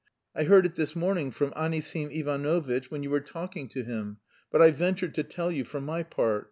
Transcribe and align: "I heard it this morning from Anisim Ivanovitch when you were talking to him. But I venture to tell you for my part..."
"I 0.33 0.45
heard 0.45 0.65
it 0.65 0.73
this 0.73 0.95
morning 0.95 1.29
from 1.29 1.51
Anisim 1.55 2.09
Ivanovitch 2.09 2.89
when 2.89 3.03
you 3.03 3.11
were 3.11 3.21
talking 3.21 3.69
to 3.69 3.83
him. 3.83 4.17
But 4.49 4.63
I 4.63 4.71
venture 4.71 5.09
to 5.09 5.21
tell 5.21 5.51
you 5.51 5.63
for 5.63 5.79
my 5.79 6.01
part..." 6.01 6.39